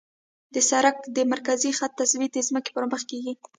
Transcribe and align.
د 0.53 0.55
سړک 0.69 0.97
د 1.15 1.17
مرکزي 1.33 1.71
خط 1.77 1.91
تثبیت 2.01 2.31
د 2.35 2.39
ځمکې 2.49 2.71
پر 2.75 2.85
مخ 2.91 3.01
کیږي 3.11 3.33